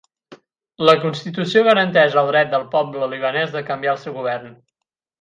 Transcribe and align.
La 0.89 0.95
Constitució 1.03 1.63
garanteix 1.69 2.17
el 2.23 2.31
dret 2.33 2.51
del 2.57 2.67
poble 2.75 3.13
libanès 3.15 3.57
de 3.59 3.67
canviar 3.71 3.97
el 3.99 4.05
seu 4.09 4.21
govern. 4.21 4.55